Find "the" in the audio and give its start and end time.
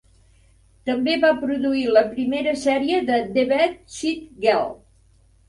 3.37-3.45